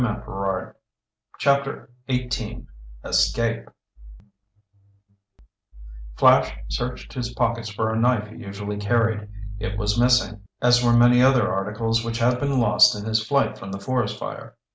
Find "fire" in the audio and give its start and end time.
14.17-14.55